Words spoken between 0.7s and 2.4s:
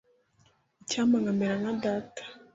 Icyampa nkamera nka data.